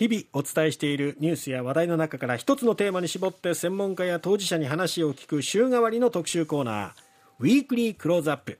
[0.00, 6.90] 日々お伝えしているニュースや話題の中から一つのテーマに絞って専門家や当事者に話を聞く週替わりの特集コーナー
[7.38, 8.58] ウィークリークローズアップ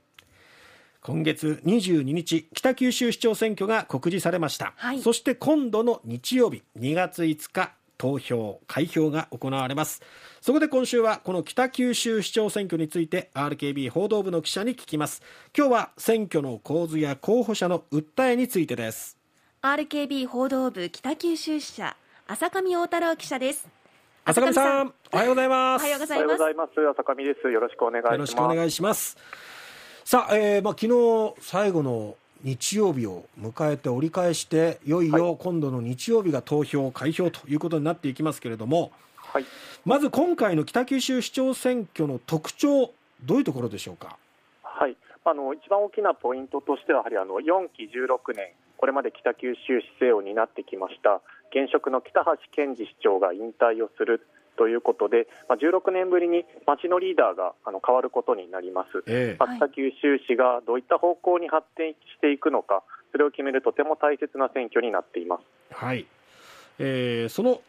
[1.01, 10.03] 今月22日北九州市長選挙が告示されました、はい、そして今度の日曜日2月5日投票開票が行われます。
[10.41, 15.23] そこで今週はこの北九州市長選挙について RKB 報道部の記者に聞きます。
[15.55, 19.20] 今日は選挙の構図や候補者の訴えについてです
[19.63, 21.95] RKB 報道部北九州支社
[22.27, 23.69] 浅上大太郎記者です。
[24.25, 25.83] 浅上さんおはようございます。
[25.83, 26.25] おはようござい
[26.55, 26.71] ます。
[26.73, 28.13] 浅上ですよろしくお願いします。
[28.13, 29.19] よろしくお願いします。
[30.03, 39.45] さあ、えー、まあ昨日最後の日曜日を迎えて折り返していよいよ今度の日曜日が投票開票ということになっていきますけれども、はい、
[39.85, 44.17] まず今回の北九州市長選挙の特徴どういうところでしょうか？
[44.63, 44.97] はい。
[45.23, 48.49] あの一番大きなポイントとしてはやはりあの4期16年
[48.81, 51.21] これまで北九州市政を担ってきました
[51.53, 65.75] 現職の北橋健二市長が引退をするということで、まあ、16年ぶりに町のリーダーがあの変わることになります、えー、北九州市がどういった方向に発展していくのか、それを決めるとても大切な選挙になっています。
[65.75, 66.07] はい
[66.79, 67.61] えー、その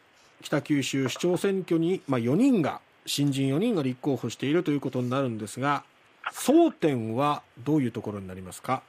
[0.42, 5.84] 北九州市長選挙に、まあ、4人が新人4人が立候補しているということになるんですが
[6.32, 8.82] 争点はどういうところになりますか？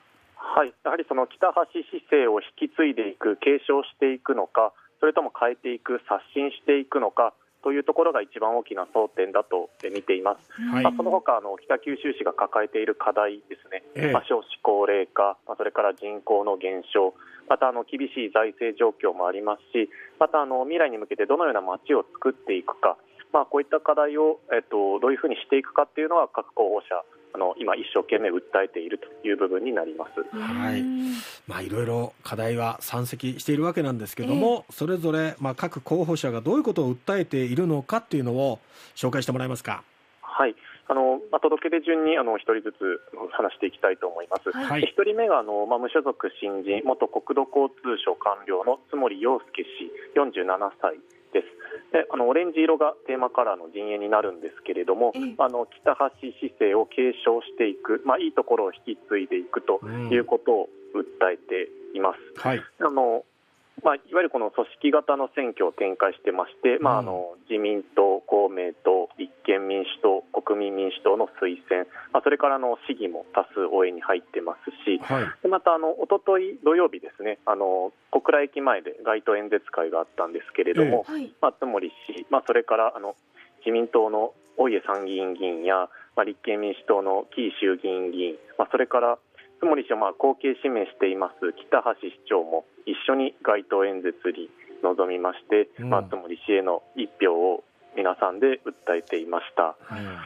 [0.53, 17.15] はい、やはりその北橋市政を引き継いでいく、継承していくのか、それとも変えていく、刷新していくのかというところが一番大きな争点だと見ています、はい、まあ、その他あの北九州市が抱えている課題ですね、ええ、まあ、少子高齢化、まあ、それから人口の減少、
[17.49, 22.97] またあの厳しい財政状況もありますし、またあの未来に向けてどのような街を作っていくか、
[23.33, 27.01] まあ、こういった課題を、えっと、どういうふうにしていくかっていうのは各候補者
[27.33, 30.83] あの今、一生懸命訴えているという部分になります、はい。
[31.47, 38.59] まあ、いろいろ課題は山積しているわけなんですけども、えー、それぞれ、まあ、各候補者がどういうことを訴えているのかっていうのを
[38.95, 39.83] 紹介してもらえますか？
[40.21, 40.55] はい。
[40.85, 42.99] あのまあ、届け出順にあの1人ずつ
[43.31, 49.87] 話していきたいと思います、はい、1人目があの、まあ、無所属新人元国土交通省官僚の津森洋介氏
[50.19, 50.43] 47
[50.83, 50.99] 歳
[51.31, 62.19] ですであのオレンジ色がテーマカラーの陣営になるんですけれども、あの北橋市政を継承していく、まあ、いいところを引き継いでいくということを訴えています。
[62.35, 63.25] うんはい、あの
[63.83, 83.13] まあ、いわゆるこの組織型の選挙を展開してまして、まあ、あの自民党、公明党、立憲民主党、国民民主党の推薦、まあ、それからの市議も多数応援に入ってますし、はい、またあの一昨日土曜日ですねあの小倉駅前で街頭演説会があったんですけれども、えー、まあ、津森氏、まあ、それからあの
[83.61, 85.85] 自民党の大家参議院議員や、
[86.17, 89.19] まあ、立憲民主党の紀伊衆議院議員、まあ、それから
[89.61, 94.49] 津森氏をまあ後継指名しています北橋市長も一緒に街頭演説に
[94.81, 97.63] 臨みまして、うん、まあ、津森氏への一票を
[97.95, 99.75] 皆さんで訴えていました。
[99.91, 100.17] うん、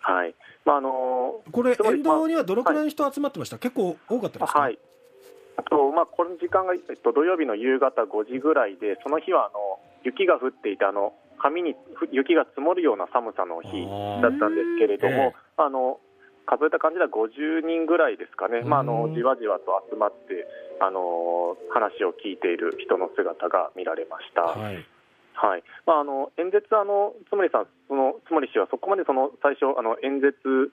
[0.00, 0.34] はい。
[0.64, 4.78] まああのこれ、沿道にはどのくらいの人集まってました、はい、結構多かったですか、はい。
[5.70, 11.74] とまあ、この時間が、えっと、土曜日の夕方5時ぐらいで、その日はあの雪が降っていてあの、紙に
[12.12, 13.84] 雪が積もるような寒さの日
[14.22, 16.00] だったんですけれども、あの
[16.46, 20.46] 数えた感じでは50人ぐらいですかね、まあ、あのじわじわと集まって
[20.80, 24.42] あの話を聞いている人の姿が見られました。
[24.42, 24.84] はい
[25.36, 25.62] はい。
[25.84, 30.72] まあ、あの演説あの、つもりさん、そのつもり氏はそこまでその最初、あの演説、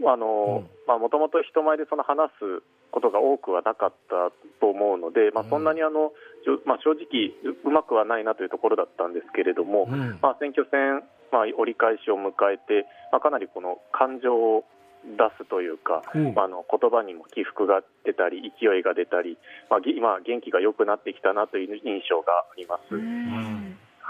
[0.00, 6.12] もともと人前でその話すことが多くはなかったと思うので、まあ、そんなにあの、
[6.46, 14.64] うん、まあ、正直、うまくはないなというところだったんですけれども、うん、まあ、選挙戦、まあ、折り返しを迎えて、まあ、かなりこの感情を
[15.04, 19.38] 出すというか、うん、あの言葉にも起伏が出たり勢いが出たり、
[19.70, 22.96] まあ、今、元気が良くなってきたなという印象があります。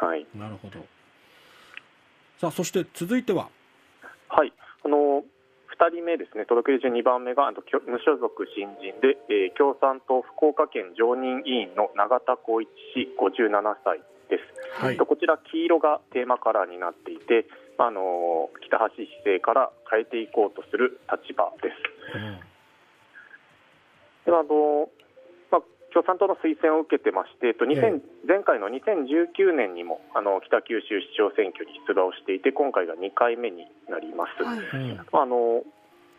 [0.00, 0.80] はい、なるほど。
[2.38, 3.48] さあそして続いては。
[4.28, 4.52] はい。
[4.84, 5.24] あの
[5.80, 13.48] 2人目ですね、届け出順2番目があの無所属新人で、えー、共産党福岡県常任委員の永田光一氏、57
[13.84, 17.48] 歳です、はい、こちら、黄色がテーマカラーになっていて、
[17.78, 22.16] あの北橋市政から変えていこうとする立場です。
[22.16, 22.36] うん、
[24.28, 24.90] であのまあ、
[25.92, 34.42] 共産党の推薦を受けてまして、と2000前回の2019年にもあの北九州市長選挙に出馬をしていて、今回が2回目になります。
[34.42, 35.62] はい、あの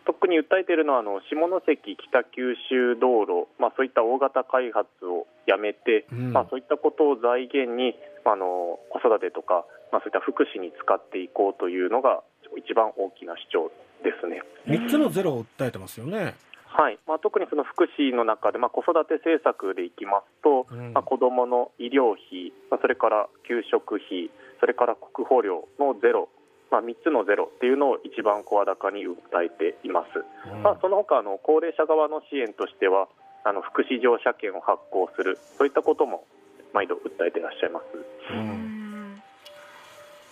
[0.05, 7.95] 特に訴えているのはあの下関北九州道路、まあ、そういった大型開発をやめて、うん、まあ、そういったことを財源に、
[8.25, 12.21] あの子育てとか、まあ、そういった福祉に使っていこうというのが
[12.57, 13.71] 一番大きな主張
[14.03, 14.41] ですね。
[14.65, 16.35] 3つのゼロを訴えてますよね。
[16.81, 16.97] はい。
[17.05, 26.29] まあ、特にその福祉の中で、まあ、子育て政策でいきますと、うん、まあ、子どもの医療費、まあ、それから給食費、それから国保料のゼロ、
[26.71, 33.09] まあ、3つのゼロっていうのを一番声高に訴えています、うん、まあ、その他あの高齢者側の支援としては
[33.43, 36.25] あの福祉乗車券を発行するそういったことも
[36.73, 39.21] 毎度訴えていらっしゃいます、うん、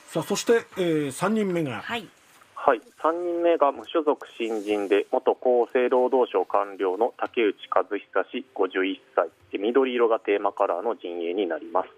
[0.07, 2.07] さあそして、えー、3人目が、はい
[2.62, 7.98] はい、3人目が無所属新人で元厚生労働省官僚の竹内和久
[8.30, 9.30] 氏51歳。
[9.58, 11.90] 緑色がテーマカラーの陣営になります。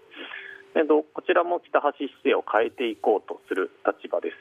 [0.78, 4.36] えどこちらも北橋市政を変えていこうとする立場です。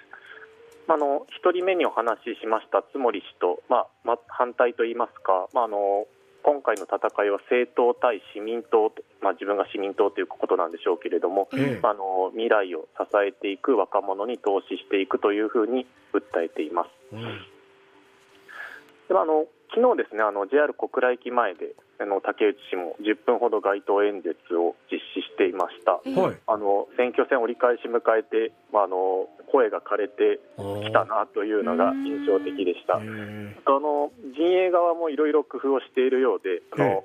[0.88, 6.06] あの1人目にお話ししました津森氏と、まあ、ま反対といいますか、まあ、あの
[6.44, 8.92] 今回の戦いは政党対市民党、
[9.22, 16.90] まあ、自分が市民党ということなんでしょうけれども、ええ、あの未来を支えていく若者に投資していくというふうに訴えています。
[17.14, 32.98] うん、であの昨日ですねあの JR 小倉駅前であの竹内氏も10分ほど街頭演説を実施していました、はい、あの選挙戦折り返し迎えて、まあ、あの声が枯れてきたなというのが印象的でした。
[32.98, 37.04] あの陣営側もいろいろ工夫をしているようで、あの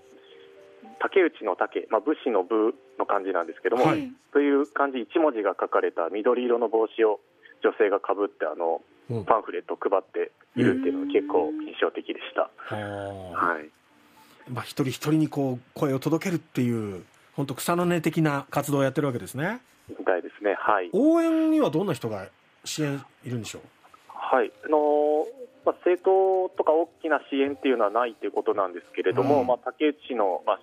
[1.01, 7.21] 竹内の竹、まあ、武士の部の感じなんですけども、はい、という漢字1文字が書かれた緑色の帽子を
[7.63, 8.81] 女性がかぶってあの、
[9.27, 12.51] パンフレットを配っているっていうのが結構印象的でした。
[12.65, 13.71] はい
[14.49, 17.05] まあ、一人一人にこう声を届けるっていう
[17.35, 19.61] 本当草の根的な活動をやってるわけですね。
[19.89, 20.57] みたいですね。
[20.59, 20.91] はい。
[20.93, 22.27] 応援にはどんな人が
[22.65, 23.63] 支援いるんでしょう？
[24.09, 24.51] はい。
[24.65, 25.25] あのー、
[25.65, 30.61] まあ、政党とか大きな支援っていうのはないということなんですけれども、うん、まあ、竹内の、まあ、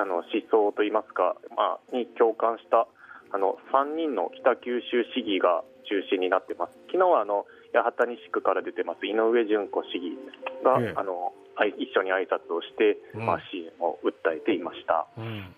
[0.00, 2.86] あの思想といいますか、まあ、に共感した
[3.32, 6.72] あの3人の北九州市議が中心になってます。
[6.86, 10.16] 昨日はあの八幡西区から出てます井上純子市議
[10.62, 11.32] が、ええ、あの
[11.78, 15.06] 一緒に挨拶をして、うん、まあ、支援を訴えていました。
[15.16, 15.54] うん。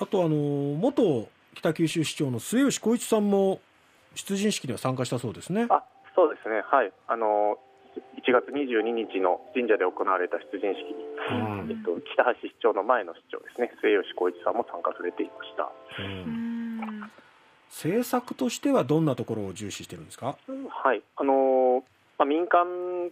[0.00, 3.60] あとあの元北九州市長の末吉光一さんも
[4.14, 5.66] 出陣式では参加したそうですね。
[5.70, 7.58] あそうですね、はい、あの
[8.18, 15.70] 1月22日の神社で行われた出陣式に、うん、えっと、北橋市長の前の市長ですね、末吉光一さんも参加されていました。
[15.98, 17.10] うん。
[17.68, 21.02] 政策としてはどんなところを重視してるんですか、はい。
[21.16, 21.84] あの
[22.18, 23.10] まあ、民間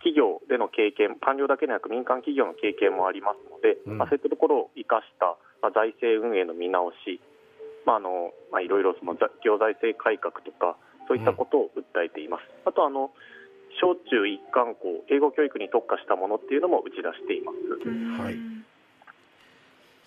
[0.00, 7.20] 企業での経験、官僚だけでなく民間企業の経験もありますので、うん、まあ、そういったところを生かしたまあ、財政運営の見直し、
[7.86, 10.76] まああのまあ、いろいろその行財政改革とか
[11.08, 13.10] そういったことを訴えています、うん、あとあの
[13.80, 18.36] 小中一貫校英語教育に特化したものっていうのも打ち出しています、はい、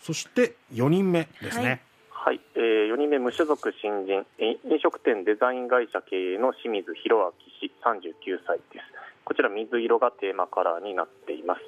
[0.01, 7.31] そして4人目ですね、はい、はい、えー、4人目無所属新人飲食店デザイン会社経営の清水弘明
[7.61, 11.61] 氏39歳ですこちら水色がテーマカラーになっています。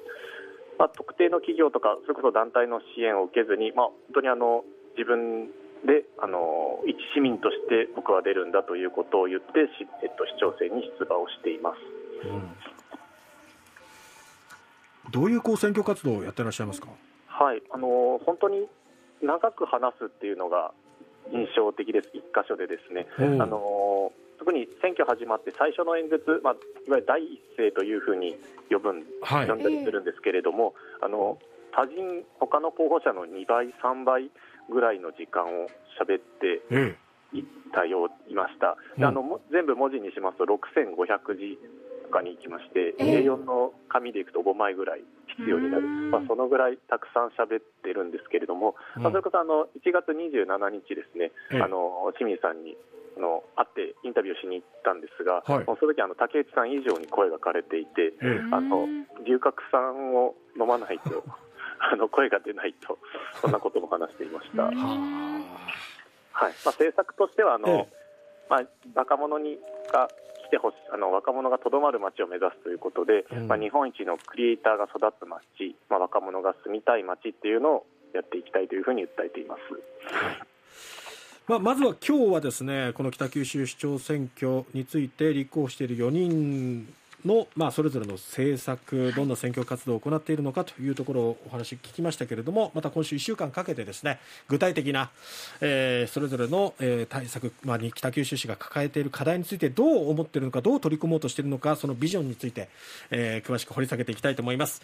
[0.78, 4.62] まあ、特定の企業とかそれこそ団体の支援を受けずに、まあ、本当にあの
[4.96, 5.48] 自分
[5.86, 9.68] であの一市民として僕は出るんだということを言って、
[10.02, 11.76] えっと、市長選に出馬をしています、
[12.28, 12.32] う
[15.08, 16.88] ん、どういうこう選挙活動をやってらっしゃいますか、
[17.26, 17.62] はい。
[17.70, 18.66] あの本当に
[19.22, 20.72] 長く話すっていうのが
[21.32, 23.06] 印象的です、一箇所でですね。
[23.40, 24.12] あの
[24.46, 28.38] 特に選挙始まって最初の演説、まあ、いわゆる第一声というふうに
[28.70, 30.72] 呼ぶん、はい、呼んだりするんですけれども、
[31.02, 31.36] あの
[31.74, 34.30] 他人、他の候補者の2倍、3倍
[34.70, 35.66] ぐらいの時間を
[35.98, 36.62] 喋って
[37.34, 37.44] いっ
[37.74, 41.58] たよういました、うん、あの全部文字にしますと6500字
[42.06, 45.02] とかに行きまして、A4 の紙でいくと5枚ぐらい
[45.38, 50.46] 必要になる、まあ、そのぐらいたくさん喋ってるんですけれども、まあ、それこそあの1月27
[50.86, 58.12] 日ですね、あの清水さんにあの会ってインタビューしに行ったんですが、はい、その時あの竹内さん以上に声が枯れていて、
[58.52, 58.86] あの
[59.26, 61.24] 龍角散を飲まないと
[61.80, 62.98] あの声が出ないと
[63.40, 64.64] そんなことも話していました。
[64.64, 64.72] はい。
[64.72, 67.88] まあ、政策としてはあの、
[68.48, 68.62] まあ、
[68.94, 69.58] 若者に
[69.90, 70.08] が
[70.46, 80.14] 来てほしあの若者がとどまる街を目指すということで、うん、まあ、日本一のクリエイターが育つ街、まあ、若者が住みたい街っていうのをやっていきたいというふうに訴えています。
[80.14, 80.55] はい
[81.48, 86.92] まあ、まずは今日はですねこの北九州市長選挙について立候補している4人
[87.26, 94.18] の、まあ、それぞれの政策、どんな選挙活動を行っているのかというところをお話聞きましたけれども、また今週1週間かけてですね、
[94.48, 95.10] 具体的な、
[95.60, 102.68] えー、それぞれの、えー、対策、まあ、北九州市が抱えている課題についてどう思っているのか、どう取り組もうとしているのか、そのビジョンについて、
[103.10, 104.82] えー、詳しく掘り下げていきたいと思います。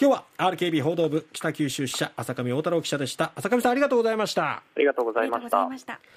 [0.00, 3.32] 今日は RKB 報道部北九州支社浅上大太郎記者でした。
[3.34, 4.44] 浅上さんありがとうございました。
[4.44, 5.50] ありがとうございまし
[5.84, 6.08] た。